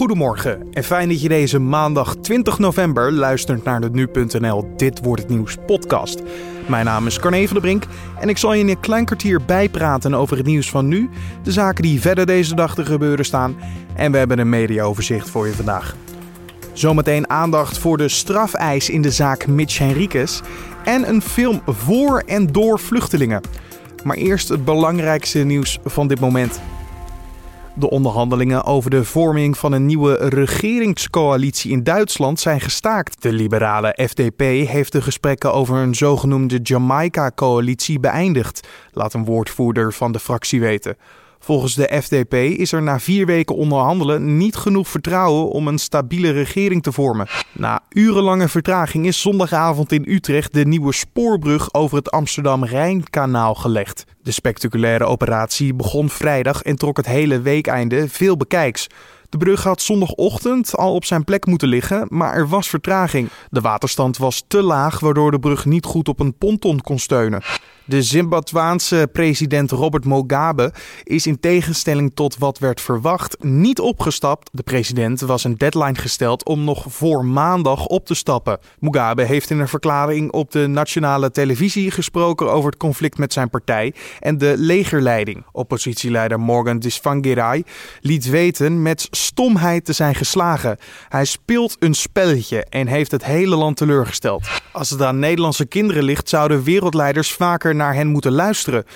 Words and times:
Goedemorgen 0.00 0.66
en 0.72 0.84
fijn 0.84 1.08
dat 1.08 1.22
je 1.22 1.28
deze 1.28 1.58
maandag 1.58 2.16
20 2.16 2.58
november 2.58 3.12
luistert 3.12 3.64
naar 3.64 3.80
de 3.80 3.90
Nu.nl 3.90 4.76
Dit 4.76 5.00
Wordt 5.02 5.22
Het 5.22 5.30
Nieuws 5.30 5.56
podcast. 5.66 6.22
Mijn 6.68 6.84
naam 6.84 7.06
is 7.06 7.18
Carne 7.18 7.46
van 7.46 7.52
der 7.52 7.62
Brink 7.62 7.84
en 8.20 8.28
ik 8.28 8.38
zal 8.38 8.52
je 8.52 8.60
in 8.60 8.68
een 8.68 8.80
klein 8.80 9.04
kwartier 9.04 9.44
bijpraten 9.44 10.14
over 10.14 10.36
het 10.36 10.46
nieuws 10.46 10.70
van 10.70 10.88
nu, 10.88 11.08
de 11.42 11.52
zaken 11.52 11.82
die 11.82 12.00
verder 12.00 12.26
deze 12.26 12.54
dag 12.54 12.74
te 12.74 12.84
gebeuren 12.84 13.24
staan 13.24 13.56
en 13.94 14.12
we 14.12 14.18
hebben 14.18 14.38
een 14.38 14.48
mediaoverzicht 14.48 15.30
voor 15.30 15.46
je 15.46 15.52
vandaag. 15.52 15.96
Zometeen 16.72 17.30
aandacht 17.30 17.78
voor 17.78 17.96
de 17.96 18.08
strafeis 18.08 18.90
in 18.90 19.02
de 19.02 19.10
zaak 19.10 19.46
Mitch 19.46 19.78
Henriquez 19.78 20.40
en 20.84 21.08
een 21.08 21.22
film 21.22 21.60
voor 21.66 22.22
en 22.26 22.46
door 22.46 22.78
vluchtelingen. 22.78 23.42
Maar 24.04 24.16
eerst 24.16 24.48
het 24.48 24.64
belangrijkste 24.64 25.38
nieuws 25.38 25.78
van 25.84 26.08
dit 26.08 26.20
moment. 26.20 26.60
De 27.80 27.90
onderhandelingen 27.90 28.64
over 28.64 28.90
de 28.90 29.04
vorming 29.04 29.58
van 29.58 29.72
een 29.72 29.86
nieuwe 29.86 30.14
regeringscoalitie 30.28 31.70
in 31.70 31.82
Duitsland 31.82 32.40
zijn 32.40 32.60
gestaakt. 32.60 33.22
De 33.22 33.32
liberale 33.32 33.98
FDP 34.08 34.40
heeft 34.40 34.92
de 34.92 35.02
gesprekken 35.02 35.52
over 35.52 35.76
een 35.76 35.94
zogenoemde 35.94 36.58
Jamaica-coalitie 36.62 38.00
beëindigd, 38.00 38.68
laat 38.92 39.14
een 39.14 39.24
woordvoerder 39.24 39.92
van 39.92 40.12
de 40.12 40.18
fractie 40.18 40.60
weten. 40.60 40.96
Volgens 41.42 41.74
de 41.74 42.00
FDP 42.02 42.34
is 42.34 42.72
er 42.72 42.82
na 42.82 43.00
vier 43.00 43.26
weken 43.26 43.56
onderhandelen 43.56 44.36
niet 44.36 44.56
genoeg 44.56 44.88
vertrouwen 44.88 45.50
om 45.50 45.68
een 45.68 45.78
stabiele 45.78 46.30
regering 46.30 46.82
te 46.82 46.92
vormen. 46.92 47.26
Na 47.52 47.80
urenlange 47.88 48.48
vertraging 48.48 49.06
is 49.06 49.20
zondagavond 49.20 49.92
in 49.92 50.04
Utrecht 50.08 50.52
de 50.52 50.66
nieuwe 50.66 50.92
spoorbrug 50.92 51.74
over 51.74 51.96
het 51.96 52.10
Amsterdam-Rijnkanaal 52.10 53.54
gelegd. 53.54 54.04
De 54.22 54.30
spectaculaire 54.30 55.04
operatie 55.04 55.74
begon 55.74 56.08
vrijdag 56.08 56.62
en 56.62 56.76
trok 56.76 56.96
het 56.96 57.06
hele 57.06 57.40
weekeinde 57.40 58.08
veel 58.08 58.36
bekijks. 58.36 58.86
De 59.28 59.38
brug 59.38 59.62
had 59.62 59.82
zondagochtend 59.82 60.76
al 60.76 60.94
op 60.94 61.04
zijn 61.04 61.24
plek 61.24 61.46
moeten 61.46 61.68
liggen, 61.68 62.06
maar 62.08 62.34
er 62.34 62.48
was 62.48 62.68
vertraging. 62.68 63.28
De 63.50 63.60
waterstand 63.60 64.16
was 64.16 64.44
te 64.48 64.62
laag, 64.62 65.00
waardoor 65.00 65.30
de 65.30 65.38
brug 65.38 65.64
niet 65.64 65.84
goed 65.84 66.08
op 66.08 66.20
een 66.20 66.34
ponton 66.34 66.80
kon 66.80 66.98
steunen. 66.98 67.42
De 67.90 68.02
Zimbabwaanse 68.02 69.08
president 69.12 69.70
Robert 69.70 70.04
Mugabe 70.04 70.72
is 71.04 71.26
in 71.26 71.40
tegenstelling 71.40 72.10
tot 72.14 72.38
wat 72.38 72.58
werd 72.58 72.80
verwacht 72.80 73.36
niet 73.44 73.80
opgestapt. 73.80 74.50
De 74.52 74.62
president 74.62 75.20
was 75.20 75.44
een 75.44 75.56
deadline 75.56 75.94
gesteld 75.94 76.44
om 76.44 76.64
nog 76.64 76.84
voor 76.88 77.24
maandag 77.24 77.86
op 77.86 78.06
te 78.06 78.14
stappen. 78.14 78.58
Mugabe 78.78 79.22
heeft 79.22 79.50
in 79.50 79.58
een 79.58 79.68
verklaring 79.68 80.32
op 80.32 80.50
de 80.50 80.66
nationale 80.66 81.30
televisie 81.30 81.90
gesproken 81.90 82.52
over 82.52 82.70
het 82.70 82.78
conflict 82.78 83.18
met 83.18 83.32
zijn 83.32 83.50
partij 83.50 83.94
en 84.20 84.38
de 84.38 84.54
legerleiding. 84.56 85.44
Oppositieleider 85.52 86.40
Morgan 86.40 86.78
Tsvangirai 86.78 87.62
liet 88.00 88.28
weten 88.28 88.82
met 88.82 89.08
stomheid 89.10 89.84
te 89.84 89.92
zijn 89.92 90.14
geslagen. 90.14 90.78
Hij 91.08 91.24
speelt 91.24 91.76
een 91.78 91.94
spelletje 91.94 92.64
en 92.64 92.86
heeft 92.86 93.10
het 93.10 93.24
hele 93.24 93.56
land 93.56 93.76
teleurgesteld. 93.76 94.48
Als 94.72 94.90
het 94.90 95.02
aan 95.02 95.18
Nederlandse 95.18 95.66
kinderen 95.66 96.02
ligt, 96.02 96.28
zouden 96.28 96.62
wereldleiders 96.62 97.32
vaker 97.32 97.78
naar 97.80 97.94
hen 97.94 98.06
moeten 98.06 98.32
luisteren. 98.32 98.84
84% 98.84 98.86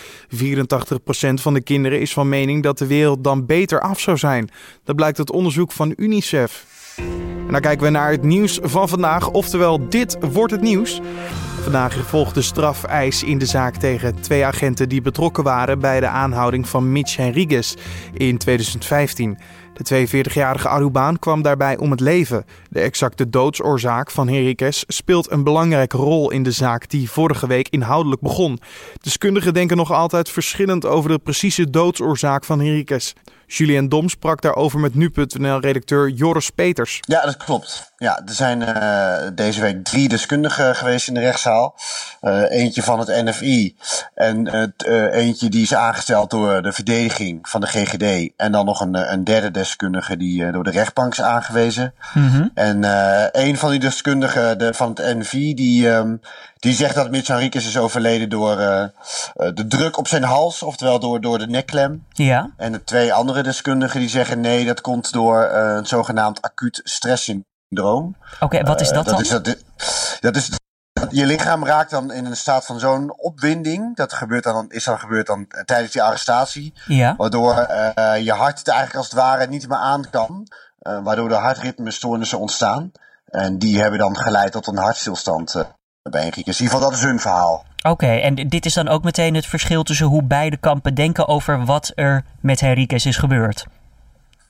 van 1.34 1.54
de 1.54 1.62
kinderen 1.62 2.00
is 2.00 2.12
van 2.12 2.28
mening 2.28 2.62
dat 2.62 2.78
de 2.78 2.86
wereld 2.86 3.24
dan 3.24 3.46
beter 3.46 3.80
af 3.80 4.00
zou 4.00 4.16
zijn. 4.16 4.50
Dat 4.84 4.96
blijkt 4.96 5.18
uit 5.18 5.30
onderzoek 5.30 5.72
van 5.72 5.92
UNICEF. 5.96 6.66
En 7.46 7.52
dan 7.52 7.60
kijken 7.60 7.84
we 7.84 7.90
naar 7.90 8.10
het 8.10 8.22
nieuws 8.22 8.58
van 8.62 8.88
vandaag, 8.88 9.30
oftewel 9.30 9.88
dit 9.88 10.16
wordt 10.32 10.52
het 10.52 10.60
nieuws. 10.60 11.00
Vandaag 11.62 11.94
volgt 11.94 12.34
de 12.34 12.42
strafeis 12.42 13.22
in 13.22 13.38
de 13.38 13.46
zaak 13.46 13.76
tegen 13.76 14.20
twee 14.20 14.44
agenten 14.44 14.88
die 14.88 15.02
betrokken 15.02 15.44
waren 15.44 15.78
bij 15.78 16.00
de 16.00 16.06
aanhouding 16.06 16.68
van 16.68 16.92
Mitch 16.92 17.16
Henriquez 17.16 17.74
in 18.12 18.38
2015. 18.38 19.38
De 19.74 20.06
42-jarige 20.06 20.68
Arubaan 20.68 21.18
kwam 21.18 21.42
daarbij 21.42 21.76
om 21.76 21.90
het 21.90 22.00
leven. 22.00 22.44
De 22.70 22.80
exacte 22.80 23.30
doodsoorzaak 23.30 24.10
van 24.10 24.28
Henriquez 24.28 24.84
speelt 24.86 25.30
een 25.30 25.44
belangrijke 25.44 25.96
rol 25.96 26.30
in 26.30 26.42
de 26.42 26.50
zaak 26.50 26.88
die 26.88 27.10
vorige 27.10 27.46
week 27.46 27.68
inhoudelijk 27.68 28.20
begon. 28.20 28.58
Deskundigen 29.02 29.54
denken 29.54 29.76
nog 29.76 29.92
altijd 29.92 30.30
verschillend 30.30 30.86
over 30.86 31.10
de 31.10 31.18
precieze 31.18 31.70
doodsoorzaak 31.70 32.44
van 32.44 32.60
Henriquez. 32.60 33.12
Julien 33.46 33.88
Dom 33.88 34.08
sprak 34.08 34.42
daarover 34.42 34.78
met 34.78 34.94
nu.nl-redacteur 34.94 36.08
Joris 36.08 36.50
Peters. 36.50 37.00
Ja, 37.00 37.20
dat 37.20 37.36
klopt. 37.36 37.92
Ja, 37.96 38.22
er 38.26 38.34
zijn 38.34 38.60
uh, 38.60 39.16
deze 39.34 39.60
week 39.60 39.84
drie 39.84 40.08
deskundigen 40.08 40.76
geweest 40.76 41.08
in 41.08 41.14
de 41.14 41.20
rechtszaal. 41.20 41.76
Uh, 42.22 42.50
eentje 42.50 42.82
van 42.82 42.98
het 42.98 43.08
NFI 43.08 43.76
en 44.14 44.72
uh, 44.86 45.14
eentje 45.14 45.48
die 45.48 45.62
is 45.62 45.74
aangesteld 45.74 46.30
door 46.30 46.62
de 46.62 46.72
verdediging 46.72 47.48
van 47.48 47.60
de 47.60 47.66
GGD. 47.66 48.32
En 48.36 48.52
dan 48.52 48.64
nog 48.64 48.80
een, 48.80 49.12
een 49.12 49.24
derde 49.24 49.50
deskundige 49.50 50.16
die 50.16 50.50
door 50.50 50.64
de 50.64 50.70
rechtbank 50.70 51.12
is 51.12 51.20
aangewezen. 51.20 51.94
Mm 52.14 52.28
-hmm. 52.28 52.50
En 52.54 52.84
een 53.40 53.56
van 53.56 53.70
die 53.70 53.80
deskundigen 53.80 54.58
de, 54.58 54.74
van 54.74 54.88
het 54.94 55.18
NFI 55.18 55.54
die, 55.54 55.88
um, 55.88 56.20
die 56.64 56.74
zegt 56.74 56.94
dat 56.94 57.26
Henriquez 57.26 57.66
is 57.66 57.78
overleden 57.78 58.28
door 58.28 58.56
de 59.54 59.66
druk 59.68 59.98
op 59.98 60.08
zijn 60.08 60.22
hals, 60.22 60.62
oftewel 60.62 60.98
door, 60.98 61.20
door 61.20 61.38
de 61.38 61.46
nekklem. 61.46 62.06
Ja. 62.08 62.50
En 62.56 62.72
de 62.72 62.84
twee 62.84 63.12
andere 63.12 63.42
deskundigen 63.42 64.00
die 64.00 64.08
zeggen 64.08 64.40
nee, 64.40 64.64
dat 64.64 64.80
komt 64.80 65.12
door 65.12 65.42
een 65.42 65.86
zogenaamd 65.86 66.42
acuut 66.42 66.80
stresssyndroom. 66.84 68.16
Oké, 68.34 68.44
okay, 68.44 68.62
wat 68.62 68.80
is 68.80 68.88
dat, 68.88 69.06
uh, 69.06 69.12
dan? 69.12 69.20
Is 69.20 69.28
dat, 69.28 69.56
dat 70.20 70.36
is 70.36 70.50
je 71.10 71.26
lichaam 71.26 71.64
raakt 71.64 71.90
dan 71.90 72.12
in 72.12 72.26
een 72.26 72.36
staat 72.36 72.66
van 72.66 72.78
zo'n 72.80 73.14
opwinding. 73.16 73.96
Dat 73.96 74.12
gebeurt 74.12 74.44
dan, 74.44 74.70
is 74.70 74.84
dan 74.84 74.98
gebeurd 74.98 75.26
dan 75.26 75.46
tijdens 75.64 75.92
die 75.92 76.02
arrestatie. 76.02 76.74
Ja. 76.86 77.14
Waardoor 77.16 77.66
uh, 77.70 78.24
je 78.24 78.32
hart 78.32 78.58
het 78.58 78.68
eigenlijk 78.68 78.98
als 78.98 79.06
het 79.06 79.18
ware 79.18 79.46
niet 79.46 79.68
meer 79.68 79.78
aan 79.78 80.10
kan. 80.10 80.48
Uh, 80.82 80.98
waardoor 81.02 81.28
de 81.28 81.34
hartritmestoornissen 81.34 82.38
ontstaan. 82.38 82.92
En 83.24 83.58
die 83.58 83.80
hebben 83.80 83.98
dan 83.98 84.16
geleid 84.16 84.52
tot 84.52 84.66
een 84.66 84.76
hartstilstand 84.76 85.54
uh, 86.04 86.12
bij 86.12 86.20
Henriquez. 86.20 86.58
In 86.58 86.64
ieder 86.64 86.76
geval, 86.76 86.90
dat 86.90 86.98
is 86.98 87.04
hun 87.04 87.20
verhaal. 87.20 87.64
Oké, 87.78 87.90
okay, 87.90 88.20
en 88.20 88.34
dit 88.34 88.66
is 88.66 88.74
dan 88.74 88.88
ook 88.88 89.04
meteen 89.04 89.34
het 89.34 89.46
verschil 89.46 89.82
tussen 89.82 90.06
hoe 90.06 90.22
beide 90.22 90.56
kampen 90.56 90.94
denken 90.94 91.28
over 91.28 91.64
wat 91.64 91.92
er 91.94 92.24
met 92.40 92.60
Henriquez 92.60 93.04
is 93.04 93.16
gebeurd? 93.16 93.66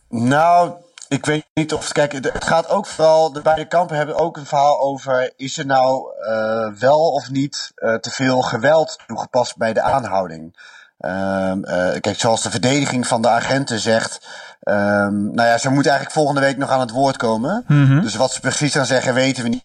Nou, 0.08 0.72
ik 1.08 1.26
weet 1.26 1.46
niet 1.54 1.72
of. 1.72 1.92
Kijk, 1.92 2.12
het 2.12 2.44
gaat 2.44 2.68
ook 2.68 2.86
vooral. 2.86 3.32
De 3.32 3.42
beide 3.42 3.68
kampen 3.68 3.96
hebben 3.96 4.18
ook 4.18 4.36
een 4.36 4.46
verhaal 4.46 4.80
over. 4.80 5.32
Is 5.36 5.58
er 5.58 5.66
nou 5.66 6.12
uh, 6.28 6.80
wel 6.80 7.12
of 7.12 7.30
niet 7.30 7.72
uh, 7.76 7.94
te 7.94 8.10
veel 8.10 8.40
geweld 8.40 8.98
toegepast 9.06 9.56
bij 9.56 9.72
de 9.72 9.82
aanhouding? 9.82 10.56
Um, 10.98 11.64
uh, 11.64 12.00
kijk, 12.00 12.20
zoals 12.20 12.42
de 12.42 12.50
verdediging 12.50 13.06
van 13.06 13.22
de 13.22 13.28
agenten 13.28 13.78
zegt. 13.78 14.26
Um, 14.62 15.34
nou 15.34 15.48
ja, 15.48 15.58
ze 15.58 15.70
moeten 15.70 15.92
eigenlijk 15.92 16.10
volgende 16.10 16.40
week 16.40 16.56
nog 16.56 16.70
aan 16.70 16.80
het 16.80 16.90
woord 16.90 17.16
komen. 17.16 17.64
Mhm. 17.66 17.78
Mm 17.78 17.86
-hmm. 17.86 18.00
Dus 18.00 18.14
wat 18.14 18.32
ze 18.32 18.40
precies 18.40 18.74
gaan 18.74 18.86
zeggen, 18.86 19.14
weten 19.14 19.42
we 19.42 19.48
niet. 19.48 19.64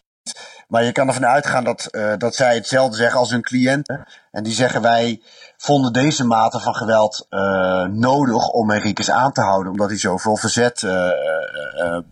Maar 0.69 0.83
je 0.83 0.91
kan 0.91 1.07
ervan 1.07 1.25
uitgaan 1.25 1.63
dat, 1.63 1.87
uh, 1.91 2.13
dat 2.17 2.35
zij 2.35 2.55
hetzelfde 2.55 2.97
zeggen 2.97 3.19
als 3.19 3.29
hun 3.29 3.41
cliënten. 3.41 4.07
En 4.31 4.43
die 4.43 4.53
zeggen 4.53 4.81
wij 4.81 5.21
vonden 5.57 5.93
deze 5.93 6.23
mate 6.23 6.59
van 6.59 6.75
geweld 6.75 7.27
uh, 7.29 7.83
nodig 7.83 8.47
om 8.47 8.69
Henriquez 8.69 9.09
aan 9.09 9.31
te 9.31 9.41
houden. 9.41 9.71
Omdat 9.71 9.89
hij 9.89 9.97
zoveel 9.97 10.35
verzet 10.35 10.81
uh, 10.81 11.09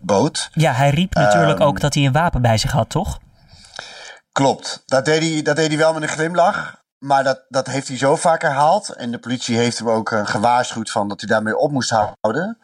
bood. 0.00 0.48
Ja, 0.52 0.72
hij 0.72 0.90
riep 0.90 1.14
natuurlijk 1.14 1.58
um, 1.58 1.66
ook 1.66 1.80
dat 1.80 1.94
hij 1.94 2.04
een 2.04 2.12
wapen 2.12 2.42
bij 2.42 2.58
zich 2.58 2.72
had, 2.72 2.90
toch? 2.90 3.18
Klopt. 4.32 4.82
Dat 4.86 5.04
deed 5.04 5.22
hij, 5.22 5.42
dat 5.42 5.56
deed 5.56 5.68
hij 5.68 5.78
wel 5.78 5.92
met 5.92 6.02
een 6.02 6.08
glimlach. 6.08 6.82
Maar 6.98 7.24
dat, 7.24 7.42
dat 7.48 7.66
heeft 7.66 7.88
hij 7.88 7.96
zo 7.96 8.16
vaak 8.16 8.42
herhaald. 8.42 8.88
En 8.88 9.10
de 9.10 9.18
politie 9.18 9.56
heeft 9.56 9.78
hem 9.78 9.88
ook 9.88 10.20
gewaarschuwd 10.24 10.90
van 10.90 11.08
dat 11.08 11.20
hij 11.20 11.28
daarmee 11.28 11.56
op 11.56 11.70
moest 11.70 11.90
houden. 11.90 12.58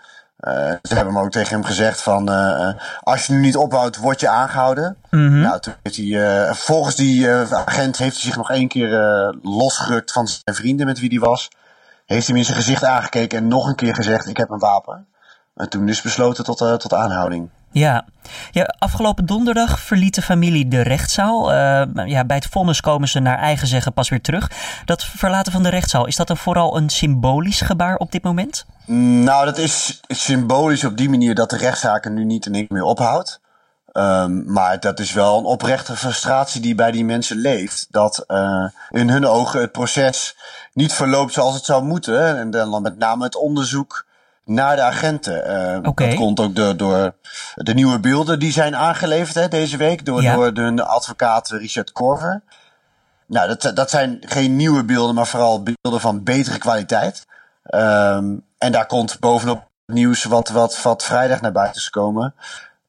Uh, 0.45 0.53
ze 0.83 0.95
hebben 0.95 1.15
hem 1.15 1.23
ook 1.23 1.31
tegen 1.31 1.55
hem 1.55 1.65
gezegd 1.65 2.01
van 2.03 2.31
uh, 2.31 2.69
als 3.01 3.27
je 3.27 3.33
nu 3.33 3.41
niet 3.41 3.57
ophoudt, 3.57 3.97
word 3.97 4.21
je 4.21 4.29
aangehouden. 4.29 4.97
Mm 5.11 5.27
-hmm. 5.29 5.41
Nou, 5.41 5.61
toen 5.61 5.75
heeft 5.83 5.97
hij, 5.97 6.05
uh, 6.05 6.53
volgens 6.53 6.97
die 6.97 7.31
agent 7.31 7.99
heeft 7.99 8.15
hij 8.15 8.25
zich 8.25 8.37
nog 8.37 8.51
één 8.51 8.69
keer 8.69 8.91
losgerukt 9.43 10.13
van 10.13 10.29
zijn 10.29 10.57
vrienden 10.57 10.87
met 10.87 11.01
wie 11.01 11.09
hij 11.09 11.19
was. 11.19 11.49
Heeft 12.07 12.27
hij 12.27 12.37
hem 12.37 12.37
in 12.37 12.45
zijn 12.45 12.57
gezicht 12.57 12.85
aangekeken 12.85 13.39
en 13.39 13.49
nog 13.49 13.67
een 13.67 13.75
keer 13.75 13.95
gezegd 13.95 14.27
ik 14.27 14.37
heb 14.37 14.51
een 14.51 14.59
wapen. 14.59 15.07
En 15.55 15.69
toen 15.69 15.87
dus 15.87 16.03
besloten 16.03 16.45
tot, 16.45 16.59
tot 16.59 16.95
aanhouding. 16.95 17.49
Ja. 17.75 18.05
ja, 18.51 18.75
afgelopen 18.79 19.27
donderdag 19.27 19.81
verliet 19.81 20.15
de 20.15 20.23
familie 20.23 20.69
de 20.69 20.81
rechtszaal. 20.81 21.53
Uh, 21.53 22.07
ja, 22.07 22.25
bij 22.25 22.37
het 22.37 22.47
vonnis 22.47 22.81
komen 22.81 23.09
ze 23.09 23.21
naar 23.21 23.39
eigen 23.39 23.67
zeggen 23.67 23.93
pas 23.93 24.09
weer 24.09 24.21
terug. 24.21 24.51
Dat 24.85 25.05
verlaten 25.05 25.53
van 25.53 25.63
de 25.63 25.69
rechtszaal, 25.69 26.07
is 26.07 26.17
dat 26.17 26.27
dan 26.27 26.37
vooral 26.37 26.77
een 26.77 26.89
symbolisch 26.89 27.61
gebaar 27.61 27.97
op 27.97 28.13
dit 28.13 28.23
moment? 28.23 28.67
Nou, 29.25 29.45
dat 29.45 29.59
is 29.59 30.01
symbolisch 30.09 30.85
op 30.85 30.97
die 30.97 31.09
manier 31.09 31.35
dat 31.35 31.51
de 31.51 31.57
rechtszaken 31.57 32.15
nu 32.15 32.25
niet 32.25 32.47
en 32.47 32.53
niks 32.53 32.69
meer 32.69 32.83
ophoudt. 32.83 33.41
Um, 33.93 34.53
maar 34.53 34.81
dat 34.81 35.01
is 35.01 35.13
wel 35.13 35.39
een 35.39 35.45
oprechte 35.45 35.97
frustratie 35.97 36.61
die 36.61 36.75
bij 36.75 36.91
die 36.91 37.05
mensen 37.05 37.37
leeft. 37.37 37.87
Dat 37.91 38.25
uh, 38.29 38.65
in 38.91 39.09
hun 39.09 39.27
ogen 39.27 39.61
het 39.61 39.73
proces 39.73 40.37
niet 40.73 40.93
verloopt 40.93 41.33
zoals 41.33 41.55
het 41.55 41.65
zou 41.65 41.85
moeten. 41.85 42.39
En 42.39 42.51
dan 42.51 42.83
met 42.83 42.99
name 42.99 43.25
het 43.25 43.37
onderzoek 43.37 44.07
naar 44.45 44.77
de 44.77 44.83
agenten. 44.83 45.51
Uh, 45.51 45.89
okay. 45.89 46.09
Dat 46.09 46.19
komt 46.19 46.41
ook 46.41 46.57
door, 46.57 46.77
door 46.77 47.15
de 47.55 47.75
nieuwe 47.75 48.01
beelden 48.01 48.39
die 48.39 48.53
zijn 48.53 48.77
aangeleverd 48.77 49.35
hè, 49.35 49.49
deze 49.49 49.77
week 49.77 50.07
door, 50.07 50.23
ja. 50.23 50.51
door 50.51 50.77
de 50.77 50.85
advocaat 50.85 51.51
Richard 51.51 51.93
Korver. 51.93 52.43
Nou, 53.27 53.57
dat, 53.57 53.77
dat 53.77 53.91
zijn 53.91 54.19
geen 54.21 54.57
nieuwe 54.57 54.85
beelden, 54.85 55.15
maar 55.15 55.27
vooral 55.27 55.63
beelden 55.63 56.01
van 56.01 56.23
betere 56.23 56.59
kwaliteit. 56.59 57.27
Um, 57.71 58.45
en 58.59 58.73
daar 58.73 58.87
komt 58.87 59.21
bovenop 59.21 59.69
nieuws 59.87 60.25
wat, 60.25 60.49
wat, 60.49 60.83
wat 60.83 61.05
vrijdag 61.05 61.41
naar 61.41 61.53
buiten 61.53 61.77
is 61.77 61.85
gekomen. 61.85 62.35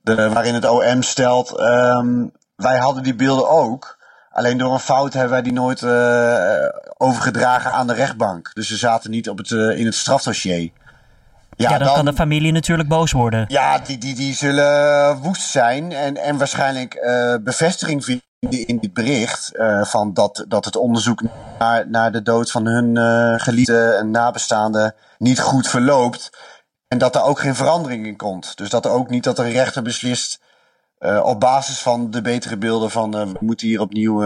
De, 0.01 0.29
waarin 0.29 0.53
het 0.53 0.69
OM 0.69 1.01
stelt, 1.01 1.59
um, 1.59 2.31
wij 2.55 2.77
hadden 2.77 3.03
die 3.03 3.15
beelden 3.15 3.49
ook. 3.49 3.97
Alleen 4.31 4.57
door 4.57 4.73
een 4.73 4.79
fout 4.79 5.13
hebben 5.13 5.31
wij 5.31 5.41
die 5.41 5.53
nooit 5.53 5.81
uh, 5.81 6.69
overgedragen 6.97 7.71
aan 7.71 7.87
de 7.87 7.93
rechtbank. 7.93 8.51
Dus 8.53 8.67
ze 8.67 8.77
zaten 8.77 9.11
niet 9.11 9.29
op 9.29 9.37
het, 9.37 9.49
uh, 9.49 9.79
in 9.79 9.85
het 9.85 9.95
strafdossier. 9.95 10.71
Ja, 11.57 11.69
ja 11.69 11.77
dan, 11.77 11.87
dan, 11.87 11.95
kan 11.95 12.05
de 12.05 12.13
familie 12.13 12.51
natuurlijk 12.51 12.89
boos 12.89 13.11
worden. 13.11 13.45
Ja, 13.47 13.79
die, 13.79 13.97
die, 13.97 14.15
die 14.15 14.33
zullen 14.33 15.17
woest 15.17 15.49
zijn 15.49 15.91
en, 15.91 16.17
en 16.17 16.37
waarschijnlijk 16.37 16.95
uh, 16.95 17.35
bevestiging 17.43 18.05
vinden 18.05 18.67
in 18.67 18.77
dit 18.77 18.93
bericht. 18.93 19.49
Uh, 19.53 19.83
van 19.83 20.13
dat, 20.13 20.45
dat 20.47 20.65
het 20.65 20.75
onderzoek 20.75 21.21
naar, 21.59 21.89
naar 21.89 22.11
de 22.11 22.21
dood 22.21 22.51
van 22.51 22.65
hun 22.65 22.95
uh, 22.95 23.33
geliefde 23.39 23.91
en 23.99 24.11
nabestaanden 24.11 24.95
niet 25.17 25.39
goed 25.39 25.67
verloopt. 25.67 26.29
En 26.87 26.97
dat 26.97 27.15
er 27.15 27.23
ook 27.23 27.39
geen 27.39 27.55
verandering 27.55 28.05
in 28.05 28.15
komt. 28.15 28.57
Dus 28.57 28.69
dat 28.69 28.85
er 28.85 28.91
ook 28.91 29.09
niet 29.09 29.23
dat 29.23 29.39
een 29.39 29.51
rechter 29.51 29.81
beslist 29.81 30.43
op 31.23 31.39
basis 31.39 31.79
van 31.79 32.11
de 32.11 32.21
betere 32.21 32.57
beelden 32.57 32.91
van 32.91 33.11
we 33.11 33.37
moeten 33.39 33.67
hier 33.67 33.81
opnieuw 33.81 34.23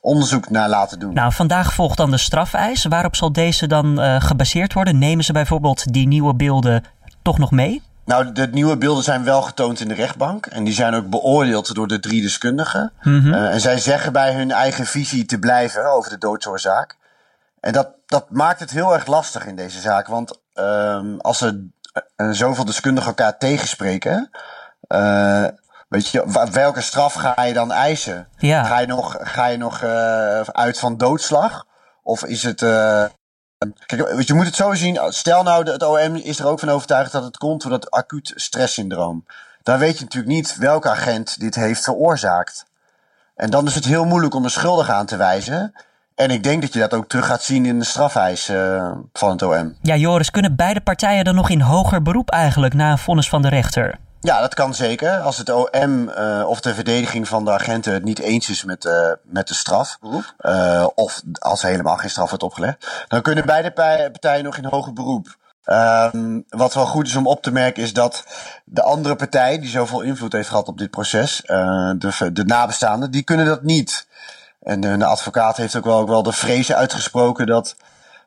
onderzoek 0.00 0.50
naar 0.50 0.68
laten 0.68 0.98
doen. 0.98 1.14
Nou, 1.14 1.32
vandaag 1.32 1.74
volgt 1.74 1.96
dan 1.96 2.10
de 2.10 2.18
strafeis. 2.18 2.84
Waarop 2.84 3.16
zal 3.16 3.32
deze 3.32 3.66
dan 3.66 4.00
uh, 4.00 4.20
gebaseerd 4.20 4.72
worden? 4.72 4.98
Nemen 4.98 5.24
ze 5.24 5.32
bijvoorbeeld 5.32 5.92
die 5.92 6.06
nieuwe 6.06 6.34
beelden 6.34 6.84
toch 7.22 7.38
nog 7.38 7.50
mee? 7.50 7.82
Nou, 8.04 8.32
de 8.32 8.48
nieuwe 8.48 8.76
beelden 8.76 9.04
zijn 9.04 9.24
wel 9.24 9.42
getoond 9.42 9.80
in 9.80 9.88
de 9.88 9.94
rechtbank. 9.94 10.46
En 10.46 10.64
die 10.64 10.74
zijn 10.74 10.94
ook 10.94 11.08
beoordeeld 11.08 11.74
door 11.74 11.86
de 11.86 12.00
drie 12.00 12.22
deskundigen. 12.22 12.92
Mm 13.02 13.20
-hmm. 13.20 13.32
uh, 13.32 13.52
en 13.52 13.60
zij 13.60 13.78
zeggen 13.78 14.12
bij 14.12 14.34
hun 14.34 14.50
eigen 14.50 14.86
visie 14.86 15.24
te 15.24 15.38
blijven 15.38 15.92
over 15.92 16.10
de 16.10 16.18
doodsoorzaak. 16.18 16.96
En 17.60 17.72
dat, 17.72 17.88
dat 18.06 18.30
maakt 18.30 18.60
het 18.60 18.70
heel 18.70 18.94
erg 18.94 19.06
lastig 19.06 19.46
in 19.46 19.56
deze 19.56 19.80
zaak. 19.80 20.06
Want 20.06 20.40
uh, 20.54 21.00
als 21.18 21.40
er 21.40 21.60
uh, 22.16 22.30
zoveel 22.30 22.64
deskundigen 22.64 23.08
elkaar 23.08 23.38
tegenspreken. 23.38 24.30
Uh, 24.88 25.44
Weet 25.90 26.08
je, 26.08 26.46
welke 26.50 26.80
straf 26.80 27.14
ga 27.14 27.42
je 27.44 27.52
dan 27.52 27.72
eisen? 27.72 28.28
Ja. 28.36 28.64
Ga 28.64 28.78
je 28.78 28.86
nog, 28.86 29.16
ga 29.20 29.46
je 29.46 29.56
nog 29.56 29.82
uh, 29.82 30.40
uit 30.40 30.78
van 30.78 30.96
doodslag? 30.96 31.66
Of 32.02 32.24
is 32.24 32.42
het. 32.42 32.60
Uh, 32.60 33.04
kijk, 33.86 34.22
je 34.26 34.34
moet 34.34 34.46
het 34.46 34.54
zo 34.54 34.74
zien. 34.74 35.00
Stel 35.08 35.42
nou, 35.42 35.70
het 35.70 35.82
OM 35.82 36.16
is 36.16 36.38
er 36.38 36.46
ook 36.46 36.58
van 36.58 36.68
overtuigd 36.68 37.12
dat 37.12 37.24
het 37.24 37.36
komt 37.36 37.62
door 37.62 37.70
dat 37.70 37.90
acuut 37.90 38.32
stresssyndroom. 38.34 39.24
Dan 39.62 39.78
weet 39.78 39.98
je 39.98 40.04
natuurlijk 40.04 40.32
niet 40.32 40.56
welke 40.56 40.88
agent 40.88 41.40
dit 41.40 41.54
heeft 41.54 41.84
veroorzaakt. 41.84 42.66
En 43.34 43.50
dan 43.50 43.66
is 43.66 43.74
het 43.74 43.84
heel 43.84 44.04
moeilijk 44.04 44.34
om 44.34 44.44
een 44.44 44.50
schuldige 44.50 44.92
aan 44.92 45.06
te 45.06 45.16
wijzen. 45.16 45.72
En 46.14 46.30
ik 46.30 46.42
denk 46.42 46.62
dat 46.62 46.72
je 46.72 46.78
dat 46.78 46.94
ook 46.94 47.08
terug 47.08 47.26
gaat 47.26 47.42
zien 47.42 47.66
in 47.66 47.78
de 47.78 47.84
strafeis 47.84 48.50
uh, 48.50 48.92
van 49.12 49.30
het 49.30 49.42
OM. 49.42 49.76
Ja, 49.82 49.96
Joris, 49.96 50.30
kunnen 50.30 50.56
beide 50.56 50.80
partijen 50.80 51.24
dan 51.24 51.34
nog 51.34 51.50
in 51.50 51.60
hoger 51.60 52.02
beroep 52.02 52.30
eigenlijk 52.30 52.74
na 52.74 52.90
een 52.90 52.98
vonnis 52.98 53.28
van 53.28 53.42
de 53.42 53.48
rechter? 53.48 53.98
Ja, 54.22 54.40
dat 54.40 54.54
kan 54.54 54.74
zeker. 54.74 55.18
Als 55.18 55.38
het 55.38 55.50
OM 55.50 56.08
uh, 56.08 56.44
of 56.46 56.60
de 56.60 56.74
verdediging 56.74 57.28
van 57.28 57.44
de 57.44 57.50
agenten 57.50 57.92
het 57.92 58.04
niet 58.04 58.18
eens 58.18 58.48
is 58.48 58.64
met, 58.64 58.84
uh, 58.84 59.12
met 59.22 59.48
de 59.48 59.54
straf, 59.54 59.98
uh, 60.40 60.86
of 60.94 61.22
als 61.38 61.62
er 61.62 61.68
helemaal 61.68 61.96
geen 61.96 62.10
straf 62.10 62.28
wordt 62.28 62.44
opgelegd, 62.44 63.04
dan 63.08 63.22
kunnen 63.22 63.46
beide 63.46 63.72
partijen 63.72 64.44
nog 64.44 64.56
in 64.56 64.64
hoger 64.64 64.92
beroep. 64.92 65.38
Um, 65.64 66.44
wat 66.48 66.74
wel 66.74 66.86
goed 66.86 67.06
is 67.06 67.16
om 67.16 67.26
op 67.26 67.42
te 67.42 67.52
merken 67.52 67.82
is 67.82 67.92
dat 67.92 68.24
de 68.64 68.82
andere 68.82 69.16
partij, 69.16 69.58
die 69.58 69.70
zoveel 69.70 70.00
invloed 70.00 70.32
heeft 70.32 70.48
gehad 70.48 70.68
op 70.68 70.78
dit 70.78 70.90
proces, 70.90 71.42
de, 71.46 72.30
de 72.32 72.44
nabestaanden, 72.44 73.10
die 73.10 73.22
kunnen 73.22 73.46
dat 73.46 73.62
niet. 73.62 74.06
En 74.62 74.80
de, 74.80 75.04
advocaat 75.04 75.56
heeft 75.56 75.76
ook 75.76 75.84
wel, 75.84 75.98
ook 75.98 76.08
wel 76.08 76.22
de 76.22 76.32
vrees 76.32 76.72
uitgesproken 76.72 77.46
dat 77.46 77.76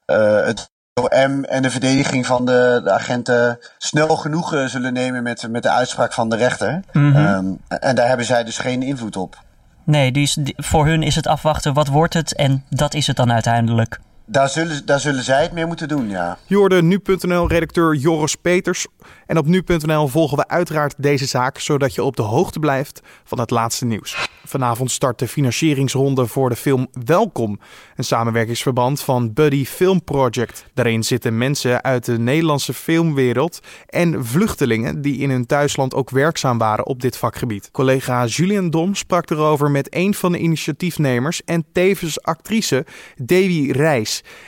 het 0.05 0.71
OM 1.01 1.43
en 1.43 1.61
de 1.61 1.71
verdediging 1.71 2.25
van 2.25 2.45
de, 2.45 2.81
de 2.83 2.91
agenten 2.91 3.59
snel 3.77 4.15
genoeg 4.15 4.63
zullen 4.65 4.93
nemen 4.93 5.23
met, 5.23 5.47
met 5.49 5.63
de 5.63 5.69
uitspraak 5.69 6.13
van 6.13 6.29
de 6.29 6.35
rechter. 6.35 6.81
Mm 6.91 7.13
-hmm. 7.13 7.25
um, 7.25 7.59
en 7.67 7.95
daar 7.95 8.07
hebben 8.07 8.25
zij 8.25 8.43
dus 8.43 8.57
geen 8.57 8.83
invloed 8.83 9.17
op. 9.17 9.41
Nee, 9.83 10.11
die 10.11 10.23
is, 10.23 10.33
die, 10.33 10.53
voor 10.57 10.85
hun 10.85 11.03
is 11.03 11.15
het 11.15 11.27
afwachten 11.27 11.73
wat 11.73 11.87
wordt 11.87 12.13
het 12.13 12.35
en 12.35 12.63
dat 12.69 12.93
is 12.93 13.07
het 13.07 13.15
dan 13.15 13.31
uiteindelijk. 13.31 13.99
Daar 14.25 14.49
zullen, 14.49 14.85
daar 14.85 14.99
zullen 14.99 15.23
zij 15.23 15.41
het 15.41 15.51
mee 15.51 15.65
moeten 15.65 15.87
doen, 15.87 16.09
ja. 16.09 16.37
Je 16.45 16.81
nu.nl-redacteur 16.81 17.95
Joris 17.95 18.35
Peters. 18.35 18.87
En 19.27 19.37
op 19.37 19.45
nu.nl 19.45 20.07
volgen 20.07 20.37
we 20.37 20.47
uiteraard 20.47 20.93
deze 20.97 21.25
zaak, 21.25 21.59
zodat 21.59 21.95
je 21.95 22.03
op 22.03 22.15
de 22.15 22.21
hoogte 22.21 22.59
blijft 22.59 23.01
van 23.23 23.39
het 23.39 23.49
laatste 23.49 23.85
nieuws. 23.85 24.29
Vanavond 24.45 24.91
start 24.91 25.19
de 25.19 25.27
financieringsronde 25.27 26.27
voor 26.27 26.49
de 26.49 26.55
film 26.55 26.87
Welkom, 27.05 27.59
een 27.95 28.03
samenwerkingsverband 28.03 29.01
van 29.01 29.33
Buddy 29.33 29.65
Film 29.65 30.03
Project. 30.03 30.65
Daarin 30.73 31.03
zitten 31.03 31.37
mensen 31.37 31.83
uit 31.83 32.05
de 32.05 32.19
Nederlandse 32.19 32.73
filmwereld 32.73 33.59
en 33.87 34.25
vluchtelingen 34.25 35.01
die 35.01 35.17
in 35.17 35.29
hun 35.29 35.45
thuisland 35.45 35.93
ook 35.93 36.09
werkzaam 36.09 36.57
waren 36.57 36.85
op 36.85 37.01
dit 37.01 37.17
vakgebied. 37.17 37.71
Collega 37.71 38.25
Julian 38.25 38.69
Dom 38.69 38.95
sprak 38.95 39.29
erover 39.29 39.71
met 39.71 39.95
een 39.95 40.13
van 40.13 40.31
de 40.31 40.39
initiatiefnemers 40.39 41.43
en 41.43 41.65
tevens 41.71 42.21
actrice 42.21 42.85
Davy 43.15 43.71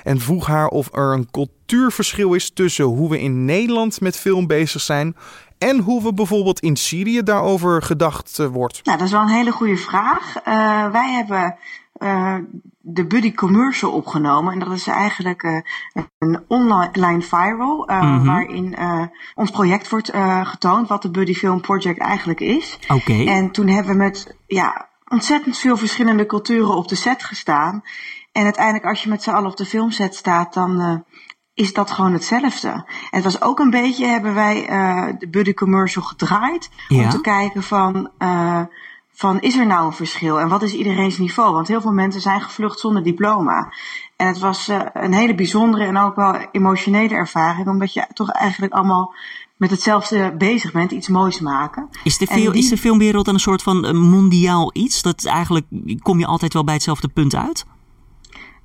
En 0.04 0.20
vroeg 0.20 0.48
haar 0.48 0.68
of 0.68 0.90
er 0.94 1.14
een 1.14 1.32
cultuurverschil 1.32 2.34
is 2.34 2.54
tussen 2.54 2.86
hoe 2.86 3.10
we 3.10 3.22
in 3.22 3.46
Nederland 3.46 4.02
met 4.02 4.18
film 4.18 4.48
bezig 4.48 4.82
zijn 4.82 5.16
en 5.58 5.80
hoe 5.80 6.04
we 6.04 6.14
bijvoorbeeld 6.14 6.60
in 6.60 6.76
Syrië 6.76 7.24
daarover 7.24 7.82
gedacht 7.82 8.38
uh, 8.40 8.48
wordt? 8.48 8.86
Nou, 8.86 8.98
dat 8.98 9.08
is 9.08 9.14
wel 9.14 9.22
een 9.22 9.28
hele 9.28 9.52
goede 9.52 9.78
vraag. 9.78 10.36
Uh, 10.48 10.92
wij 10.92 11.12
hebben 11.12 11.56
uh, 11.98 12.36
de 12.82 13.06
Buddy 13.06 13.34
Commercial 13.34 13.92
opgenomen. 13.92 14.54
En 14.54 14.60
dat 14.60 14.72
is 14.72 14.88
eigenlijk 14.88 15.64
een 16.18 16.44
online 16.48 17.22
viral. 17.22 17.88
Mm 17.88 18.00
-hmm. 18.00 18.26
Waarin 18.26 18.78
ons 19.36 19.52
project 19.52 19.90
wordt 19.90 20.12
getoond. 20.44 20.88
Wat 20.88 21.02
de 21.02 21.12
Buddy 21.12 21.34
Film 21.34 21.62
Project 21.62 22.00
eigenlijk 22.00 22.40
is. 22.40 22.80
Oké. 22.82 22.94
Okay. 22.94 23.28
En 23.28 23.52
toen 23.52 23.68
hebben 23.68 23.92
we 23.92 23.98
met 23.98 24.36
ja, 24.48 24.90
ontzettend 25.08 25.58
veel 25.58 25.78
verschillende 25.78 26.26
culturen 26.26 26.76
op 26.76 26.88
de 26.88 26.96
set 26.96 27.24
gestaan. 27.24 27.84
En 28.36 28.44
uiteindelijk 28.44 28.86
als 28.86 29.04
je 29.04 29.10
met 29.10 29.24
z'n 29.24 29.30
allen 29.30 29.50
op 29.50 29.58
de 29.58 29.66
filmset 29.66 30.16
staat, 30.16 30.54
dan 30.54 31.04
is 31.54 31.74
dat 31.74 31.92
gewoon 31.92 32.14
hetzelfde. 32.14 32.70
En 32.70 32.86
het 33.10 33.24
was 33.24 33.42
ook 33.42 33.60
een 33.60 33.70
beetje, 33.70 34.06
hebben 34.06 34.34
wij 34.34 34.70
uh, 34.70 35.14
de 35.20 35.30
buddy 35.30 35.54
commercial 35.54 36.04
gedraaid. 36.04 36.70
Ja. 36.88 37.04
Om 37.04 37.10
te 37.10 37.22
kijken 37.22 37.64
van, 37.64 38.10
uh, 38.20 38.62
van, 39.14 39.40
is 39.40 39.58
er 39.58 39.66
nou 39.66 39.86
een 39.86 39.94
verschil? 39.94 40.40
En 40.40 40.48
wat 40.48 40.64
is 40.64 40.74
iedereen's 40.74 41.18
niveau? 41.18 41.54
Want 41.54 41.68
heel 41.68 41.82
veel 41.82 41.92
mensen 41.92 42.22
zijn 42.22 42.42
gevlucht 42.42 42.80
zonder 42.80 43.04
diploma. 43.04 43.74
En 44.16 44.28
het 44.28 44.40
was 44.40 44.72
een 44.94 45.14
hele 45.14 45.36
bijzondere 45.36 45.86
en 45.86 45.98
ook 45.98 46.16
wel 46.16 46.36
emotionele 46.52 47.16
ervaring. 47.16 47.68
Omdat 47.68 47.94
je 47.94 48.08
toch 48.14 48.32
eigenlijk 48.32 48.74
allemaal 48.74 49.14
met 49.58 49.70
hetzelfde 49.70 50.36
bezig 50.38 50.72
bent, 50.72 50.92
iets 50.92 51.08
moois 51.08 51.40
maken. 51.40 51.90
Is 52.04 52.18
de, 52.18 52.26
die... 52.26 52.54
is 52.54 52.70
de 52.70 52.78
filmwereld 52.78 53.26
dan 53.26 53.34
een 53.34 53.40
soort 53.40 53.64
van 53.64 53.98
mondiaal 53.98 54.70
iets? 54.74 55.02
Dat 55.02 55.26
eigenlijk 55.26 55.66
kom 56.02 56.20
je 56.20 56.26
altijd 56.26 56.54
wel 56.54 56.64
bij 56.64 56.74
hetzelfde 56.74 57.08
punt 57.08 57.36
uit? 57.36 57.66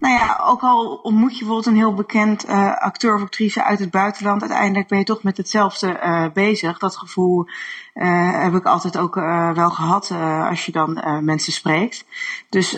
Nou 0.00 0.14
ja, 0.14 0.40
ook 0.44 0.62
al 0.62 1.00
ontmoet 1.02 1.32
je 1.32 1.38
bijvoorbeeld 1.38 1.66
een 1.66 1.76
heel 1.76 1.94
bekend 1.94 2.48
uh, 2.48 2.76
acteur 2.76 3.14
of 3.14 3.22
actrice 3.22 3.64
uit 3.64 3.78
het 3.78 3.90
buitenland, 3.90 4.40
uiteindelijk 4.40 4.88
ben 4.88 4.98
je 4.98 5.04
toch 5.04 5.22
met 5.22 5.36
hetzelfde 5.36 6.00
uh, 6.02 6.26
bezig. 6.32 6.78
Dat 6.78 6.96
gevoel 6.96 7.46
uh, 7.94 8.42
heb 8.42 8.54
ik 8.54 8.64
altijd 8.64 8.98
ook 8.98 9.14
wel 9.54 9.70
gehad 9.70 10.10
als 10.48 10.66
je 10.66 10.72
dan 10.72 11.02
mensen 11.24 11.52
spreekt. 11.52 12.04
Dus 12.48 12.70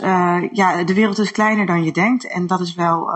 ja, 0.52 0.84
de 0.84 0.94
wereld 0.94 1.18
is 1.18 1.30
kleiner 1.30 1.66
dan 1.66 1.84
je 1.84 1.92
denkt 1.92 2.26
en 2.26 2.46
dat 2.46 2.60
is 2.60 2.74
wel 2.74 3.10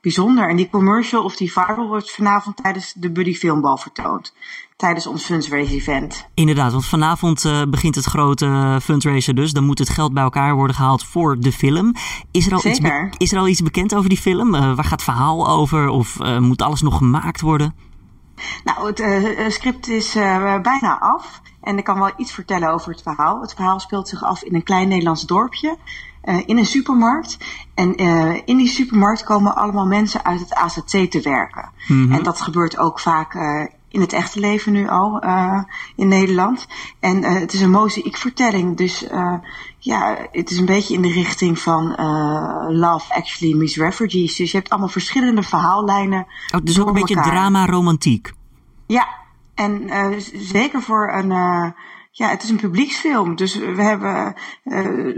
bijzonder. 0.00 0.48
En 0.48 0.56
die 0.56 0.70
commercial 0.70 1.24
of 1.24 1.36
die 1.36 1.52
viral 1.52 1.88
wordt 1.88 2.10
vanavond 2.10 2.56
tijdens 2.56 2.92
de 2.92 3.10
Buddy 3.10 3.34
Filmbal 3.34 3.76
vertoond 3.76 4.32
tijdens 4.80 5.06
ons 5.06 5.24
fundraise 5.24 5.74
event. 5.74 6.26
Inderdaad, 6.34 6.72
want 6.72 6.86
vanavond 6.86 7.44
uh, 7.44 7.62
begint 7.68 7.94
het 7.94 8.04
grote 8.04 8.78
fundraiser 8.82 9.34
dus. 9.34 9.52
Dan 9.52 9.64
moet 9.64 9.78
het 9.78 9.88
geld 9.88 10.12
bij 10.12 10.22
elkaar 10.22 10.54
worden 10.54 10.76
gehaald 10.76 11.04
voor 11.04 11.40
de 11.40 11.52
film. 11.52 11.94
Is 12.30 12.46
er 12.46 12.52
al, 12.52 12.60
Zeker. 12.60 13.06
Iets, 13.06 13.16
is 13.16 13.32
er 13.32 13.38
al 13.38 13.48
iets 13.48 13.62
bekend 13.62 13.94
over 13.94 14.08
die 14.08 14.18
film? 14.18 14.54
Uh, 14.54 14.60
waar 14.60 14.84
gaat 14.84 14.90
het 14.90 15.02
verhaal 15.02 15.48
over? 15.48 15.88
Of 15.88 16.16
uh, 16.20 16.38
moet 16.38 16.62
alles 16.62 16.80
nog 16.80 16.96
gemaakt 16.96 17.40
worden? 17.40 17.74
Nou, 18.64 18.86
het 18.86 19.52
script 19.52 19.88
is 19.88 20.12
bijna 20.62 20.98
af. 21.00 21.40
En 21.60 21.78
ik 21.78 21.84
kan 21.84 21.98
wel 21.98 22.12
iets 22.16 22.32
vertellen 22.32 22.72
over 22.72 22.90
het 22.92 23.02
verhaal. 23.02 23.40
Het 23.40 23.54
verhaal 23.54 23.80
speelt 23.80 24.08
zich 24.08 24.24
af 24.24 24.42
in 24.42 24.54
een 24.54 24.62
klein 24.62 24.88
Nederlands 24.88 25.26
dorpje. 25.26 25.76
in 26.46 26.58
een 26.58 26.66
supermarkt. 26.66 27.38
En 27.74 27.94
in 28.44 28.56
die 28.56 28.68
supermarkt 28.68 29.24
komen 29.24 29.56
allemaal 29.56 29.86
mensen 29.86 30.24
uit 30.24 30.40
het 30.40 30.54
AZC 30.54 31.10
te 31.10 31.20
werken. 31.22 31.70
Mm 31.86 32.04
-hmm. 32.04 32.12
En 32.12 32.22
dat 32.22 32.40
gebeurt 32.40 32.78
ook 32.78 33.00
vaak 33.00 33.34
in 33.90 34.00
het 34.00 34.12
echte 34.12 34.40
leven 34.40 34.72
nu 34.72 34.88
al 34.88 35.24
uh, 35.24 35.62
in 35.96 36.08
Nederland. 36.08 36.66
En 37.00 37.22
uh, 37.22 37.38
het 37.38 37.52
is 37.52 37.60
een 37.60 37.70
mozaïekvertelling. 37.70 38.76
Dus 38.76 39.04
uh, 39.12 39.34
ja, 39.78 40.28
het 40.32 40.50
is 40.50 40.58
een 40.58 40.66
beetje 40.66 40.94
in 40.94 41.02
de 41.02 41.12
richting 41.12 41.58
van 41.58 41.88
Love 42.68 43.14
Actually 43.14 43.56
Meets 43.56 43.76
Refugees. 43.76 44.36
Dus 44.36 44.50
je 44.50 44.56
hebt 44.56 44.70
allemaal 44.70 44.88
verschillende 44.88 45.42
verhaallijnen. 45.42 46.26
Oh, 46.54 46.60
dus 46.62 46.80
ook 46.80 46.86
een 46.86 46.92
beetje 46.92 47.20
drama-romantiek. 47.20 48.32
Ja, 48.86 49.06
En 49.54 49.90
zeker 50.34 50.82
voor 50.82 51.12
een, 51.12 51.28
ja, 52.10 52.28
het 52.28 52.42
is 52.42 52.50
een 52.50 52.56
publieksfilm. 52.56 53.36
Dus 53.36 53.56
we 53.56 53.82
hebben 53.82 54.34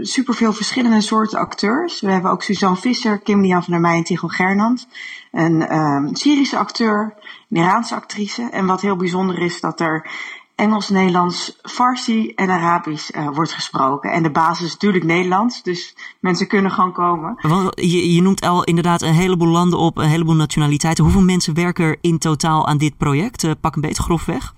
superveel 0.01 0.53
verschillende 0.53 1.01
soorten 1.01 1.39
acteurs. 1.39 2.01
We 2.01 2.11
hebben 2.11 2.31
ook 2.31 2.43
Suzanne 2.43 2.77
Visser, 2.77 3.19
Kim 3.19 3.41
Lian 3.41 3.63
van 3.63 3.73
der 3.73 3.81
Meij 3.81 3.97
en 3.97 4.03
Tigo 4.03 4.27
Gernand. 4.27 4.87
Een 5.33 5.77
um, 5.77 6.15
Syrische 6.15 6.57
acteur, 6.57 7.13
een 7.49 7.57
Iraanse 7.57 7.95
actrice. 7.95 8.49
En 8.51 8.65
wat 8.65 8.81
heel 8.81 8.95
bijzonder 8.95 9.39
is, 9.39 9.61
dat 9.61 9.79
er 9.79 10.09
Engels, 10.55 10.89
Nederlands, 10.89 11.57
Farsi 11.61 12.31
en 12.35 12.49
Arabisch 12.49 13.11
uh, 13.15 13.29
wordt 13.33 13.53
gesproken. 13.53 14.11
En 14.11 14.23
de 14.23 14.31
basis 14.31 14.65
is 14.65 14.71
natuurlijk 14.71 15.03
Nederlands, 15.03 15.63
dus 15.63 15.95
mensen 16.19 16.47
kunnen 16.47 16.71
gewoon 16.71 16.91
komen. 16.91 17.35
Je, 17.75 18.13
je 18.13 18.21
noemt 18.21 18.41
al 18.41 18.63
inderdaad 18.63 19.01
een 19.01 19.13
heleboel 19.13 19.47
landen 19.47 19.79
op, 19.79 19.97
een 19.97 20.07
heleboel 20.07 20.35
nationaliteiten. 20.35 21.03
Hoeveel 21.03 21.21
mensen 21.21 21.53
werken 21.53 21.85
er 21.85 21.97
in 22.01 22.17
totaal 22.17 22.67
aan 22.67 22.77
dit 22.77 22.97
project? 22.97 23.43
Uh, 23.43 23.51
pak 23.61 23.75
een 23.75 23.81
beetje 23.81 24.03
grofweg. 24.03 24.53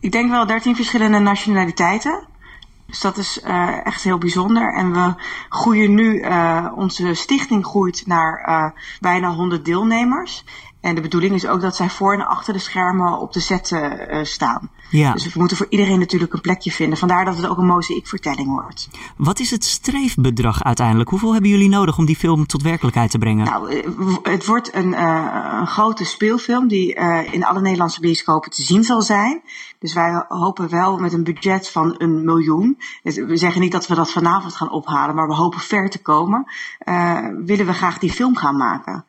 Ik 0.00 0.12
denk 0.12 0.30
wel 0.30 0.46
13 0.46 0.76
verschillende 0.76 1.18
nationaliteiten. 1.18 2.26
Dus 2.88 3.00
dat 3.00 3.16
is 3.16 3.40
uh, 3.44 3.86
echt 3.86 4.02
heel 4.02 4.18
bijzonder. 4.18 4.74
En 4.74 4.92
we 4.92 5.14
groeien 5.48 5.94
nu, 5.94 6.24
onze 6.74 7.14
stichting 7.14 7.66
groeit 7.66 8.06
naar 8.06 8.74
bijna 9.00 9.30
100 9.30 9.64
deelnemers. 9.64 10.44
En 10.80 10.94
de 10.94 11.00
bedoeling 11.00 11.34
is 11.34 11.46
ook 11.46 11.60
dat 11.60 11.76
zij 11.76 11.90
voor 11.90 12.12
en 12.12 12.26
achter 12.26 12.52
de 12.52 12.58
schermen 12.58 13.18
op 13.18 13.32
de 13.32 13.40
uh, 14.10 14.24
staan. 14.24 14.70
Ja. 14.90 15.12
Dus 15.12 15.32
we 15.32 15.38
moeten 15.38 15.56
voor 15.56 15.66
iedereen 15.68 15.98
natuurlijk 15.98 16.32
een 16.32 16.40
plekje 16.40 16.70
vinden. 16.70 16.98
Vandaar 16.98 17.24
dat 17.24 17.36
het 17.36 17.46
ook 17.46 17.58
een 17.58 17.66
mozaïekvertelling 17.66 18.48
wordt. 18.48 18.88
Wat 19.16 19.38
is 19.40 19.50
het 19.50 19.64
streefbedrag 19.64 20.64
uiteindelijk? 20.64 21.10
Hoeveel 21.10 21.32
hebben 21.32 21.50
jullie 21.50 21.68
nodig 21.68 21.98
om 21.98 22.04
die 22.06 22.16
film 22.16 22.46
tot 22.46 22.62
werkelijkheid 22.62 23.10
te 23.10 23.18
brengen? 23.18 23.44
Nou, 23.44 23.70
eh, 23.70 24.16
het 24.22 24.46
wordt 24.46 24.74
een, 24.74 24.88
uh, 24.88 25.56
een 25.60 25.66
grote 25.66 26.04
speelfilm 26.04 26.68
die 26.68 26.96
uh, 26.96 27.32
in 27.32 27.44
alle 27.44 27.60
Nederlandse 27.60 28.00
bioscopen 28.00 28.50
te 28.50 28.62
zien 28.62 28.84
zal 28.84 29.02
zijn. 29.02 29.42
Dus 29.78 29.94
wij 29.94 30.24
hopen 30.28 30.68
wel 30.68 30.98
met 30.98 31.12
een 31.12 31.24
budget 31.24 31.68
van 31.68 31.94
een 31.98 32.24
miljoen. 32.24 32.78
We 33.02 33.36
zeggen 33.36 33.60
niet 33.60 33.72
dat 33.72 33.86
we 33.86 33.94
dat 33.94 34.10
vanavond 34.10 34.54
gaan 34.54 34.70
ophalen, 34.70 35.14
maar 35.14 35.28
we 35.28 35.34
hopen 35.34 35.60
ver 35.60 35.90
te 35.90 36.02
komen. 36.02 36.46
willen 37.44 37.66
we 37.66 37.72
graag 37.72 37.98
die 37.98 38.12
film 38.12 38.36
gaan 38.36 38.56
maken. 38.56 39.04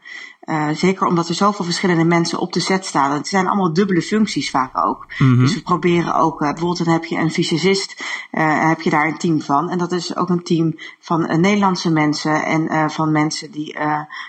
Uh, 0.50 0.70
zeker 0.74 1.08
omdat 1.08 1.30
er 1.30 1.36
zoveel 1.36 1.66
verschillende 1.66 2.04
mensen 2.04 2.40
op 2.40 2.54
de 2.54 2.60
set 2.60 2.86
staan. 2.86 3.12
Het 3.12 3.28
zijn 3.28 3.48
allemaal 3.48 3.74
dubbele 3.74 4.02
functies 4.02 4.50
vaak 4.50 4.86
ook. 4.86 5.06
Mm 5.18 5.28
-hmm. 5.28 5.40
Dus 5.40 5.54
we 5.54 5.62
proberen 5.70 6.16
ook, 6.16 6.42
uh, 6.42 6.48
bijvoorbeeld 6.48 6.86
dan 6.86 6.94
heb 6.94 7.06
je 7.06 7.18
een 7.18 7.32
visagist, 7.32 8.04
uh, 8.32 8.68
heb 8.68 8.82
je 8.82 8.90
daar 8.90 9.08
een 9.08 9.18
team 9.18 9.42
van. 9.42 9.70
En 9.70 9.78
dat 9.78 9.92
is 9.92 10.16
ook 10.16 10.30
een 10.30 10.44
team 10.44 10.76
van 11.00 11.42
Nederlandse 11.42 11.92
mensen 11.92 12.44
en 12.46 12.92
van 12.92 13.12
mensen 13.12 13.52
die 13.52 13.78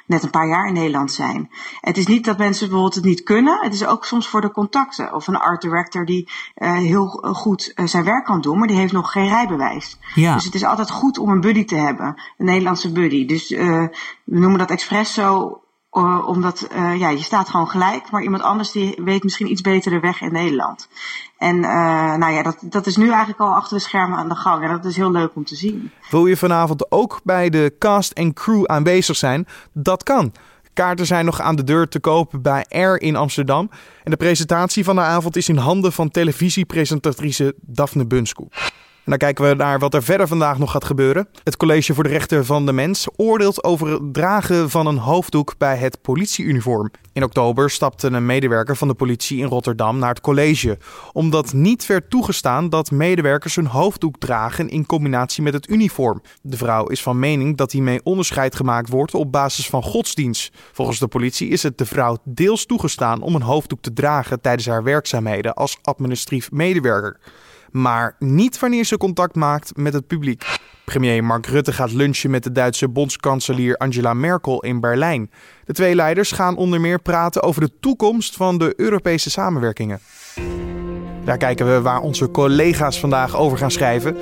net 0.06 0.22
een 0.22 0.30
paar 0.30 0.48
jaar 0.48 0.66
in 0.66 0.72
Nederland 0.72 1.12
zijn. 1.12 1.50
Het 1.80 1.96
is 1.96 2.06
niet 2.06 2.24
dat 2.24 2.38
mensen 2.38 2.66
bijvoorbeeld 2.66 2.94
het 2.94 3.04
niet 3.04 3.22
kunnen. 3.22 3.58
Het 3.60 3.74
is 3.74 3.86
ook 3.86 4.04
soms 4.04 4.28
voor 4.28 4.40
de 4.40 4.50
contacten. 4.50 5.14
Of 5.14 5.26
een 5.26 5.36
art 5.36 5.60
director 5.62 6.04
die 6.04 6.28
heel 6.54 7.06
goed 7.32 7.72
zijn 7.84 8.04
werk 8.04 8.24
kan 8.24 8.40
doen, 8.40 8.58
maar 8.58 8.68
die 8.68 8.76
heeft 8.76 8.92
nog 8.92 9.12
geen 9.12 9.28
rijbewijs. 9.28 9.98
Ja. 10.14 10.34
Dus 10.34 10.44
het 10.44 10.54
is 10.54 10.64
altijd 10.64 10.90
goed 10.90 11.18
om 11.18 11.30
een 11.30 11.40
buddy 11.40 11.64
te 11.64 11.76
hebben. 11.76 12.22
Een 12.38 12.46
Nederlandse 12.46 12.92
buddy. 12.92 13.26
Dus 13.26 13.48
we 13.48 13.90
noemen 14.24 14.58
dat 14.58 14.70
expres 14.70 15.14
zo 15.14 15.60
uh, 15.92 16.28
omdat 16.28 16.68
uh, 16.72 16.98
ja, 16.98 17.08
je 17.08 17.22
staat 17.22 17.48
gewoon 17.48 17.68
gelijk, 17.68 18.10
maar 18.10 18.22
iemand 18.22 18.42
anders 18.42 18.70
die 18.70 19.00
weet 19.04 19.22
misschien 19.22 19.50
iets 19.50 19.60
beter 19.60 19.90
de 19.90 20.00
weg 20.00 20.20
in 20.20 20.32
Nederland. 20.32 20.88
En 21.38 21.56
uh, 21.56 22.14
nou 22.16 22.32
ja, 22.32 22.42
dat, 22.42 22.56
dat 22.60 22.86
is 22.86 22.96
nu 22.96 23.08
eigenlijk 23.08 23.40
al 23.40 23.54
achter 23.54 23.76
de 23.76 23.82
schermen 23.82 24.18
aan 24.18 24.28
de 24.28 24.34
gang. 24.34 24.64
En 24.64 24.70
dat 24.70 24.84
is 24.84 24.96
heel 24.96 25.10
leuk 25.10 25.30
om 25.34 25.44
te 25.44 25.56
zien. 25.56 25.90
Wil 26.10 26.26
je 26.26 26.36
vanavond 26.36 26.90
ook 26.90 27.20
bij 27.24 27.50
de 27.50 27.74
cast 27.78 28.12
en 28.12 28.32
crew 28.32 28.64
aanwezig 28.64 29.16
zijn? 29.16 29.46
Dat 29.72 30.02
kan. 30.02 30.32
Kaarten 30.74 31.06
zijn 31.06 31.24
nog 31.24 31.40
aan 31.40 31.56
de 31.56 31.64
deur 31.64 31.88
te 31.88 32.00
kopen 32.00 32.42
bij 32.42 32.66
Air 32.68 33.02
in 33.02 33.16
Amsterdam. 33.16 33.70
En 34.04 34.10
de 34.10 34.16
presentatie 34.16 34.84
van 34.84 34.94
de 34.94 35.00
avond 35.00 35.36
is 35.36 35.48
in 35.48 35.56
handen 35.56 35.92
van 35.92 36.10
televisiepresentatrice 36.10 37.54
Daphne 37.60 38.06
Bunskoek. 38.06 38.52
En 39.04 39.16
dan 39.18 39.18
kijken 39.18 39.48
we 39.48 39.54
naar 39.54 39.78
wat 39.78 39.94
er 39.94 40.02
verder 40.02 40.28
vandaag 40.28 40.58
nog 40.58 40.70
gaat 40.70 40.84
gebeuren. 40.84 41.28
Het 41.44 41.56
College 41.56 41.94
voor 41.94 42.04
de 42.04 42.10
Rechten 42.10 42.46
van 42.46 42.66
de 42.66 42.72
Mens 42.72 43.06
oordeelt 43.16 43.64
over 43.64 43.88
het 43.88 44.14
dragen 44.14 44.70
van 44.70 44.86
een 44.86 44.96
hoofddoek 44.96 45.54
bij 45.58 45.76
het 45.76 46.02
politieuniform. 46.02 46.90
In 47.12 47.24
oktober 47.24 47.70
stapte 47.70 48.06
een 48.06 48.26
medewerker 48.26 48.76
van 48.76 48.88
de 48.88 48.94
politie 48.94 49.38
in 49.38 49.46
Rotterdam 49.46 49.98
naar 49.98 50.08
het 50.08 50.20
college, 50.20 50.78
omdat 51.12 51.52
niet 51.52 51.86
werd 51.86 52.10
toegestaan 52.10 52.68
dat 52.68 52.90
medewerkers 52.90 53.54
hun 53.54 53.66
hoofddoek 53.66 54.18
dragen 54.18 54.68
in 54.68 54.86
combinatie 54.86 55.42
met 55.42 55.54
het 55.54 55.70
uniform. 55.70 56.22
De 56.42 56.56
vrouw 56.56 56.86
is 56.86 57.02
van 57.02 57.18
mening 57.18 57.56
dat 57.56 57.72
hiermee 57.72 58.00
onderscheid 58.02 58.56
gemaakt 58.56 58.88
wordt 58.88 59.14
op 59.14 59.32
basis 59.32 59.68
van 59.68 59.82
godsdienst. 59.82 60.52
Volgens 60.72 60.98
de 60.98 61.08
politie 61.08 61.48
is 61.48 61.62
het 61.62 61.78
de 61.78 61.86
vrouw 61.86 62.16
deels 62.24 62.66
toegestaan 62.66 63.22
om 63.22 63.34
een 63.34 63.42
hoofddoek 63.42 63.82
te 63.82 63.92
dragen 63.92 64.40
tijdens 64.40 64.66
haar 64.66 64.82
werkzaamheden 64.82 65.54
als 65.54 65.78
administratief 65.82 66.50
medewerker 66.50 67.18
maar 67.72 68.16
niet 68.18 68.58
wanneer 68.58 68.84
ze 68.84 68.96
contact 68.96 69.34
maakt 69.34 69.76
met 69.76 69.92
het 69.92 70.06
publiek. 70.06 70.58
Premier 70.84 71.24
Mark 71.24 71.46
Rutte 71.46 71.72
gaat 71.72 71.92
lunchen 71.92 72.30
met 72.30 72.42
de 72.42 72.52
Duitse 72.52 72.88
bondskanselier 72.88 73.76
Angela 73.76 74.14
Merkel 74.14 74.62
in 74.62 74.80
Berlijn. 74.80 75.30
De 75.64 75.72
twee 75.72 75.94
leiders 75.94 76.32
gaan 76.32 76.56
onder 76.56 76.80
meer 76.80 76.98
praten 76.98 77.42
over 77.42 77.60
de 77.60 77.70
toekomst 77.80 78.36
van 78.36 78.58
de 78.58 78.72
Europese 78.76 79.30
samenwerkingen. 79.30 80.00
Daar 81.24 81.36
kijken 81.36 81.74
we 81.74 81.80
waar 81.80 82.00
onze 82.00 82.30
collega's 82.30 83.00
vandaag 83.00 83.36
over 83.36 83.58
gaan 83.58 83.70
schrijven. 83.70 84.16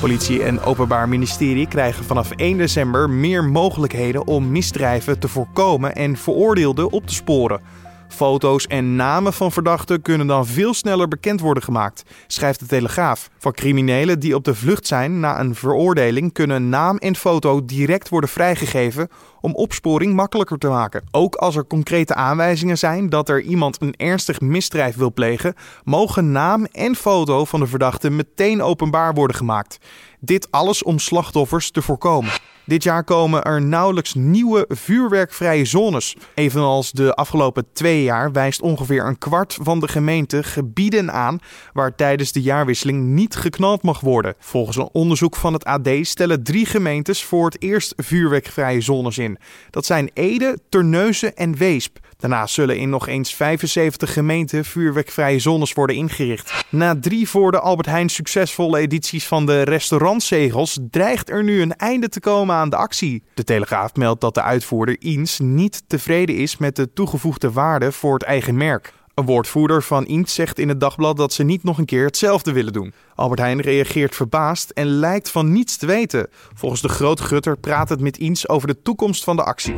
Politie 0.00 0.42
en 0.42 0.60
Openbaar 0.60 1.08
Ministerie 1.08 1.68
krijgen 1.68 2.04
vanaf 2.04 2.30
1 2.30 2.58
december 2.58 3.10
meer 3.10 3.44
mogelijkheden 3.44 4.26
om 4.26 4.50
misdrijven 4.50 5.18
te 5.18 5.28
voorkomen 5.28 5.94
en 5.94 6.16
veroordeelden 6.16 6.90
op 6.90 7.06
te 7.06 7.14
sporen. 7.14 7.60
Foto's 8.08 8.66
en 8.66 8.96
namen 8.96 9.32
van 9.32 9.52
verdachten 9.52 10.02
kunnen 10.02 10.26
dan 10.26 10.46
veel 10.46 10.74
sneller 10.74 11.08
bekend 11.08 11.40
worden 11.40 11.62
gemaakt, 11.62 12.02
schrijft 12.26 12.60
de 12.60 12.66
Telegraaf. 12.66 13.30
Voor 13.38 13.54
criminelen 13.54 14.20
die 14.20 14.34
op 14.34 14.44
de 14.44 14.54
vlucht 14.54 14.86
zijn 14.86 15.20
na 15.20 15.40
een 15.40 15.54
veroordeling 15.54 16.32
kunnen 16.32 16.68
naam 16.68 16.96
en 16.96 17.16
foto 17.16 17.64
direct 17.64 18.08
worden 18.08 18.30
vrijgegeven 18.30 19.08
om 19.40 19.54
opsporing 19.54 20.14
makkelijker 20.14 20.58
te 20.58 20.68
maken. 20.68 21.04
Ook 21.10 21.34
als 21.34 21.56
er 21.56 21.66
concrete 21.66 22.14
aanwijzingen 22.14 22.78
zijn 22.78 23.08
dat 23.08 23.28
er 23.28 23.40
iemand 23.40 23.82
een 23.82 23.94
ernstig 23.96 24.40
misdrijf 24.40 24.96
wil 24.96 25.12
plegen, 25.12 25.54
mogen 25.84 26.32
naam 26.32 26.64
en 26.64 26.94
foto 26.94 27.44
van 27.44 27.60
de 27.60 27.66
verdachte 27.66 28.10
meteen 28.10 28.62
openbaar 28.62 29.14
worden 29.14 29.36
gemaakt. 29.36 29.78
Dit 30.20 30.50
alles 30.50 30.82
om 30.82 30.98
slachtoffers 30.98 31.70
te 31.70 31.82
voorkomen. 31.82 32.32
Dit 32.66 32.82
jaar 32.82 33.04
komen 33.04 33.42
er 33.42 33.62
nauwelijks 33.62 34.14
nieuwe 34.14 34.64
vuurwerkvrije 34.68 35.64
zones. 35.64 36.16
Evenals 36.34 36.92
de 36.92 37.14
afgelopen 37.14 37.66
twee 37.72 38.02
jaar 38.02 38.32
wijst 38.32 38.60
ongeveer 38.60 39.06
een 39.06 39.18
kwart 39.18 39.58
van 39.60 39.80
de 39.80 39.88
gemeente 39.88 40.42
gebieden 40.42 41.12
aan 41.12 41.38
waar 41.72 41.94
tijdens 41.94 42.32
de 42.32 42.42
jaarwisseling 42.42 43.02
niet 43.04 43.36
geknald 43.36 43.82
mag 43.82 44.00
worden. 44.00 44.34
Volgens 44.38 44.76
een 44.76 44.88
onderzoek 44.92 45.36
van 45.36 45.52
het 45.52 45.64
AD 45.64 45.88
stellen 46.00 46.42
drie 46.42 46.66
gemeentes 46.66 47.24
voor 47.24 47.44
het 47.44 47.62
eerst 47.62 47.92
vuurwerkvrije 47.96 48.80
zones 48.80 49.18
in. 49.18 49.38
Dat 49.70 49.86
zijn 49.86 50.10
Ede, 50.14 50.58
Terneuzen 50.68 51.36
en 51.36 51.56
Weesp. 51.56 51.98
Daarnaast 52.16 52.54
zullen 52.54 52.78
in 52.78 52.90
nog 52.90 53.08
eens 53.08 53.34
75 53.34 54.12
gemeenten 54.12 54.64
vuurwerkvrije 54.64 55.38
zones 55.38 55.72
worden 55.72 55.96
ingericht. 55.96 56.64
Na 56.70 56.98
drie 57.00 57.28
voor 57.28 57.50
de 57.50 57.60
Albert 57.60 57.88
Heijn 57.88 58.08
succesvolle 58.08 58.78
edities 58.78 59.26
van 59.26 59.46
de 59.46 59.62
restaurantzegels 59.62 60.78
dreigt 60.90 61.30
er 61.30 61.44
nu 61.44 61.62
een 61.62 61.76
einde 61.76 62.08
te 62.08 62.20
komen 62.20 62.54
aan 62.54 62.70
de 62.70 62.76
actie. 62.76 63.22
De 63.34 63.44
Telegraaf 63.44 63.94
meldt 63.94 64.20
dat 64.20 64.34
de 64.34 64.42
uitvoerder 64.42 64.96
Eens 64.98 65.38
niet 65.38 65.82
tevreden 65.86 66.36
is 66.36 66.56
met 66.56 66.76
de 66.76 66.92
toegevoegde 66.92 67.52
waarde 67.52 67.92
voor 67.92 68.14
het 68.14 68.22
eigen 68.22 68.56
merk. 68.56 68.92
Een 69.14 69.24
woordvoerder 69.24 69.82
van 69.82 70.04
Eens 70.04 70.34
zegt 70.34 70.58
in 70.58 70.68
het 70.68 70.80
dagblad 70.80 71.16
dat 71.16 71.32
ze 71.32 71.42
niet 71.42 71.64
nog 71.64 71.78
een 71.78 71.84
keer 71.84 72.04
hetzelfde 72.04 72.52
willen 72.52 72.72
doen. 72.72 72.92
Albert 73.14 73.40
Heijn 73.40 73.60
reageert 73.60 74.14
verbaasd 74.14 74.70
en 74.70 74.86
lijkt 74.86 75.30
van 75.30 75.52
niets 75.52 75.76
te 75.76 75.86
weten. 75.86 76.26
Volgens 76.54 76.80
de 76.80 76.88
grote 76.88 77.22
gutter 77.22 77.58
praat 77.58 77.88
het 77.88 78.00
met 78.00 78.18
Eens 78.18 78.48
over 78.48 78.68
de 78.68 78.82
toekomst 78.82 79.24
van 79.24 79.36
de 79.36 79.44
actie. 79.44 79.74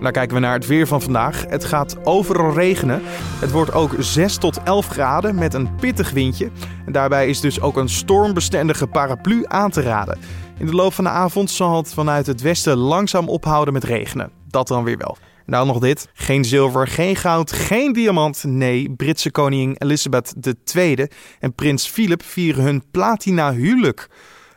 Dan 0.00 0.12
kijken 0.12 0.34
we 0.34 0.42
naar 0.42 0.52
het 0.52 0.66
weer 0.66 0.86
van 0.86 1.02
vandaag. 1.02 1.44
Het 1.48 1.64
gaat 1.64 2.06
overal 2.06 2.52
regenen. 2.52 3.00
Het 3.40 3.50
wordt 3.50 3.72
ook 3.72 3.94
6 3.98 4.36
tot 4.36 4.62
11 4.62 4.86
graden 4.86 5.34
met 5.34 5.54
een 5.54 5.74
pittig 5.74 6.10
windje. 6.10 6.50
En 6.86 6.92
daarbij 6.92 7.28
is 7.28 7.40
dus 7.40 7.60
ook 7.60 7.76
een 7.76 7.88
stormbestendige 7.88 8.86
paraplu 8.86 9.44
aan 9.46 9.70
te 9.70 9.82
raden. 9.82 10.18
In 10.58 10.66
de 10.66 10.74
loop 10.74 10.92
van 10.92 11.04
de 11.04 11.10
avond 11.10 11.50
zal 11.50 11.76
het 11.76 11.94
vanuit 11.94 12.26
het 12.26 12.40
westen 12.40 12.76
langzaam 12.76 13.28
ophouden 13.28 13.72
met 13.72 13.84
regenen. 13.84 14.30
Dat 14.48 14.68
dan 14.68 14.84
weer 14.84 14.98
wel. 14.98 15.16
Nou, 15.46 15.66
nog 15.66 15.78
dit. 15.78 16.08
Geen 16.14 16.44
zilver, 16.44 16.86
geen 16.86 17.16
goud, 17.16 17.52
geen 17.52 17.92
diamant. 17.92 18.44
Nee, 18.44 18.94
Britse 18.96 19.30
koningin 19.30 19.76
Elizabeth 19.78 20.34
II 20.74 21.06
en 21.40 21.54
prins 21.54 21.88
Philip 21.88 22.22
vieren 22.22 22.64
hun 22.64 22.82
platina 22.90 23.52
huwelijk. 23.52 24.08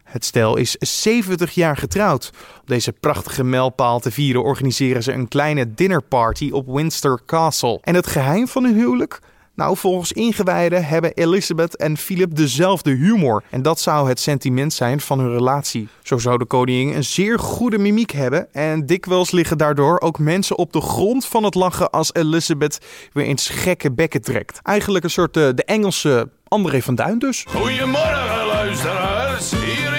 Het 0.09 0.25
stel 0.25 0.57
is 0.57 0.75
70 0.79 1.51
jaar 1.51 1.77
getrouwd. 1.77 2.31
Op 2.61 2.67
deze 2.67 2.91
prachtige 2.91 3.43
mijlpaal 3.43 3.99
te 3.99 4.11
vieren 4.11 4.43
organiseren 4.43 5.03
ze 5.03 5.11
een 5.11 5.27
kleine 5.27 5.73
dinnerparty 5.73 6.49
op 6.51 6.67
Windsor 6.67 7.21
Castle. 7.25 7.79
En 7.81 7.95
het 7.95 8.07
geheim 8.07 8.47
van 8.47 8.63
hun 8.63 8.75
huwelijk? 8.75 9.19
Nou, 9.59 9.77
volgens 9.77 10.11
ingewijden 10.11 10.85
hebben 10.85 11.13
Elizabeth 11.13 11.75
en 11.75 11.97
Philip 11.97 12.35
dezelfde 12.35 12.91
humor. 12.91 13.43
En 13.49 13.61
dat 13.61 13.79
zou 13.79 14.07
het 14.07 14.19
sentiment 14.19 14.73
zijn 14.73 14.99
van 14.99 15.19
hun 15.19 15.31
relatie. 15.31 15.87
Zo 16.03 16.17
zou 16.17 16.37
de 16.37 16.45
koningin 16.45 16.95
een 16.95 17.03
zeer 17.03 17.39
goede 17.39 17.77
mimiek 17.77 18.11
hebben. 18.11 18.53
En 18.53 18.85
dikwijls 18.85 19.31
liggen 19.31 19.57
daardoor 19.57 19.99
ook 19.99 20.19
mensen 20.19 20.57
op 20.57 20.73
de 20.73 20.81
grond 20.81 21.25
van 21.25 21.43
het 21.43 21.55
lachen 21.55 21.89
als 21.89 22.13
Elizabeth 22.13 22.79
weer 23.13 23.25
eens 23.25 23.49
gekke 23.49 23.91
bekken 23.91 24.21
trekt. 24.21 24.59
Eigenlijk 24.63 25.03
een 25.03 25.09
soort 25.09 25.37
uh, 25.37 25.49
de 25.55 25.63
Engelse 25.63 26.29
André 26.47 26.81
van 26.81 26.95
Duin 26.95 27.19
dus. 27.19 27.45
Goedemorgen 27.47 28.45
luisteraars, 28.45 29.51
hier 29.51 29.98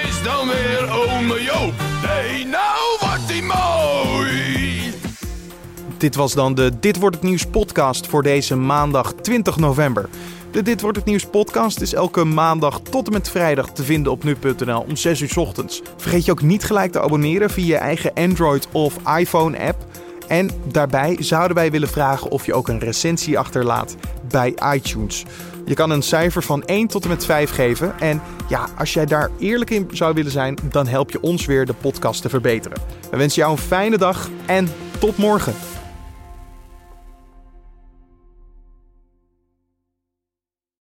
Dit 6.00 6.14
was 6.14 6.35
dan 6.35 6.54
de 6.54 6.73
Dit 6.80 6.99
Wordt 6.99 7.16
Het 7.16 7.25
Nieuws 7.25 7.47
podcast 7.47 8.07
voor 8.07 8.23
deze 8.23 8.57
maandag 8.57 9.12
20 9.12 9.57
november. 9.57 10.09
De 10.50 10.62
Dit 10.62 10.80
Wordt 10.80 10.97
Het 10.97 11.07
Nieuws 11.07 11.26
podcast 11.26 11.80
is 11.80 11.95
elke 11.95 12.25
maandag 12.25 12.80
tot 12.80 13.07
en 13.07 13.12
met 13.12 13.30
vrijdag 13.30 13.71
te 13.71 13.83
vinden 13.83 14.12
op 14.12 14.25
nu.nl 14.25 14.80
om 14.80 14.97
6 14.97 15.21
uur 15.21 15.38
ochtends. 15.38 15.83
Vergeet 15.97 16.25
je 16.25 16.30
ook 16.30 16.42
niet 16.42 16.64
gelijk 16.64 16.92
te 16.92 17.00
abonneren 17.00 17.50
via 17.50 17.66
je 17.66 17.76
eigen 17.76 18.14
Android 18.14 18.69
of 18.73 18.97
iPhone 19.16 19.59
app. 19.59 19.85
En 20.28 20.50
daarbij 20.73 21.16
zouden 21.19 21.57
wij 21.57 21.71
willen 21.71 21.88
vragen 21.88 22.30
of 22.30 22.47
je 22.47 22.54
ook 22.54 22.69
een 22.69 22.78
recensie 22.78 23.38
achterlaat 23.38 23.97
bij 24.28 24.54
iTunes. 24.75 25.25
Je 25.64 25.75
kan 25.75 25.90
een 25.90 26.02
cijfer 26.02 26.42
van 26.42 26.64
1 26.64 26.87
tot 26.87 27.02
en 27.02 27.09
met 27.09 27.25
5 27.25 27.50
geven. 27.50 27.99
En 27.99 28.23
ja, 28.49 28.69
als 28.78 28.92
jij 28.92 29.07
daar 29.07 29.30
eerlijk 29.38 29.71
in 29.71 29.88
zou 29.92 30.14
willen 30.14 30.33
zijn, 30.33 30.59
dan 30.71 30.87
help 30.87 31.11
je 31.11 31.21
ons 31.21 31.47
weer 31.47 31.66
de 31.66 31.75
podcast 31.75 32.23
te 32.23 32.28
verbeteren. 32.28 32.83
We 33.11 33.16
wensen 33.16 33.42
jou 33.42 33.52
een 33.52 33.62
fijne 33.62 33.99
dag 33.99 34.28
en 34.47 34.69
tot 34.99 35.16
morgen. 35.16 35.54